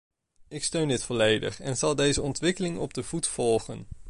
[0.47, 3.87] Ik steun dit volledig en zal deze ontwikkeling op de voet volgen.